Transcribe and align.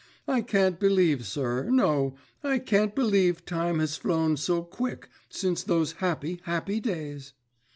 "I 0.27 0.41
can't 0.41 0.79
believe, 0.79 1.27
sir, 1.27 1.69
no, 1.69 2.15
I 2.43 2.57
can't 2.57 2.95
believe 2.95 3.35
as 3.35 3.41
time 3.43 3.77
has 3.77 3.97
flown 3.97 4.35
so 4.35 4.63
quick 4.63 5.09
since 5.29 5.61
those 5.61 5.91
happy, 6.01 6.41
happy 6.45 6.79
days!" 6.79 7.33